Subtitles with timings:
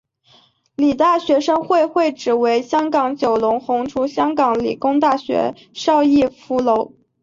[0.77, 6.93] 理大学生会会址为香港九龙红磡香港理工大学邵逸夫楼。